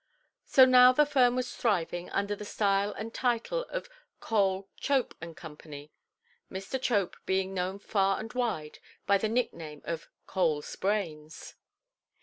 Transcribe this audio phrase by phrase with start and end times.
[0.47, 3.87] So now the firm was thriving under the style and title of
[4.19, 5.55] "Cole, Chope, and Co".,
[6.51, 6.81] Mr.
[6.81, 11.55] Chope being known far and wide by the nickname of "Coleʼs brains".